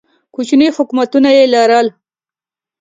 کوچني 0.33 0.67
حکومتونه 0.77 1.29
یې 1.37 1.43
لرل 1.53 1.87